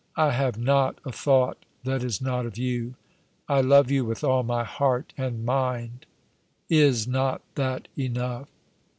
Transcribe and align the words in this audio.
"I 0.15 0.31
have 0.31 0.57
not 0.57 0.97
a 1.05 1.11
thought 1.11 1.63
that 1.83 2.03
is 2.03 2.23
not 2.23 2.47
of 2.47 2.57
you. 2.57 2.95
I 3.47 3.61
love 3.61 3.91
you 3.91 4.03
with 4.03 4.23
all 4.23 4.41
my 4.41 4.63
heart 4.63 5.13
and 5.15 5.45
mind. 5.45 6.07
Is 6.69 7.07
not 7.07 7.43
that 7.53 7.87
enough 7.95 8.49